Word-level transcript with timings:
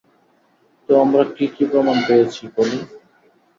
তো 0.89 1.01
আমরা 1.03 1.23
কী 1.35 1.45
কী 1.55 1.63
প্রমাণ 1.71 1.97
পেয়েছি, 2.07 2.43
পলি? 2.55 2.79